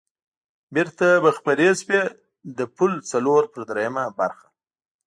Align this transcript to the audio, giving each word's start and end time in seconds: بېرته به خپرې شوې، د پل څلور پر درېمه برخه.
بېرته 0.73 1.07
به 1.23 1.31
خپرې 1.37 1.69
شوې، 1.81 2.01
د 2.57 2.59
پل 2.75 2.91
څلور 3.11 3.41
پر 3.53 3.61
درېمه 3.69 4.05
برخه. 4.19 4.47